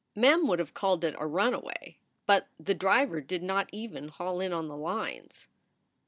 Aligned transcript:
Mem 0.15 0.47
would 0.47 0.57
have 0.57 0.73
called 0.73 1.03
it 1.03 1.13
a 1.19 1.27
runaway, 1.27 1.99
but 2.25 2.47
the 2.59 2.73
driver 2.73 3.21
did 3.21 3.43
not 3.43 3.69
even 3.71 4.07
haul 4.07 4.39
in 4.41 4.51
on 4.51 4.67
the 4.67 4.75
lines. 4.75 5.47